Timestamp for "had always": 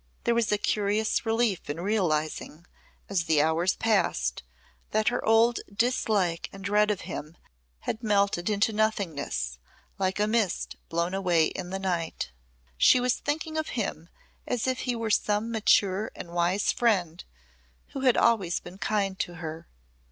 17.99-18.59